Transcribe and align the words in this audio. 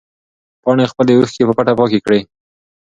پاڼې 0.63 0.85
خپلې 0.91 1.13
اوښکې 1.15 1.43
په 1.47 1.53
پټه 1.57 1.73
پاکې 1.79 1.99
کړې. 2.05 2.19